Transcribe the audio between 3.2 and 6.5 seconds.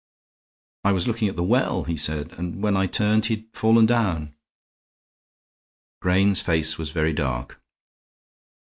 he had fallen down." Grayne's